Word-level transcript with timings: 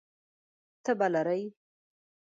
تبه 0.83 1.07
لرئ؟ 1.13 1.43